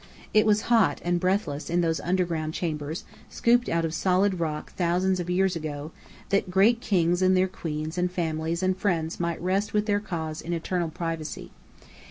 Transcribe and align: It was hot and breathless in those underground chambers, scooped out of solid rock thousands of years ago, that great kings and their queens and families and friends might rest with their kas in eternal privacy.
It 0.33 0.47
was 0.47 0.61
hot 0.61 0.99
and 1.05 1.19
breathless 1.19 1.69
in 1.69 1.81
those 1.81 1.99
underground 1.99 2.55
chambers, 2.55 3.05
scooped 3.29 3.69
out 3.69 3.85
of 3.85 3.93
solid 3.93 4.39
rock 4.39 4.73
thousands 4.73 5.19
of 5.19 5.29
years 5.29 5.55
ago, 5.55 5.91
that 6.29 6.49
great 6.49 6.81
kings 6.81 7.21
and 7.21 7.37
their 7.37 7.47
queens 7.47 7.99
and 7.99 8.11
families 8.11 8.63
and 8.63 8.75
friends 8.75 9.19
might 9.19 9.39
rest 9.39 9.73
with 9.75 9.85
their 9.85 9.99
kas 9.99 10.41
in 10.41 10.53
eternal 10.53 10.89
privacy. 10.89 11.51